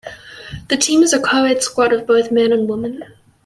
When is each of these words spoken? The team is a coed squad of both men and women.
The 0.69 0.77
team 0.77 1.03
is 1.03 1.13
a 1.13 1.19
coed 1.21 1.61
squad 1.61 1.93
of 1.93 2.07
both 2.07 2.31
men 2.31 2.51
and 2.51 2.67
women. 2.67 3.03